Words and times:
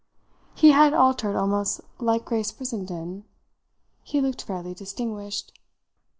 He 0.55 0.71
had 0.71 0.95
altered 0.95 1.35
almost 1.37 1.79
like 1.99 2.25
Grace 2.25 2.51
Brissenden 2.51 3.23
he 4.01 4.19
looked 4.19 4.41
fairly 4.41 4.73
distinguished. 4.73 5.55